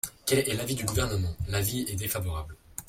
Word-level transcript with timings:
Quel 0.25 0.39
est 0.49 0.55
l’avis 0.55 0.73
du 0.73 0.83
Gouvernement? 0.83 1.37
L’avis 1.47 1.85
est 1.87 1.95
défavorable. 1.95 2.55